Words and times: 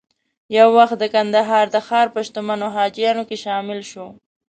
یو 0.57 0.67
وخت 0.77 0.95
د 0.99 1.05
کندهار 1.13 1.65
د 1.71 1.77
ښار 1.87 2.07
په 2.13 2.19
شتمنو 2.27 2.67
حاجیانو 2.75 3.23
کې 3.29 3.37
شامل 3.45 3.79
شو. 3.91 4.07